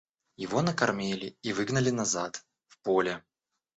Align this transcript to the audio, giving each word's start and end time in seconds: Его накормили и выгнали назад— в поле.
Его 0.35 0.63
накормили 0.63 1.37
и 1.43 1.53
выгнали 1.53 1.91
назад— 1.91 2.43
в 2.69 2.79
поле. 2.79 3.23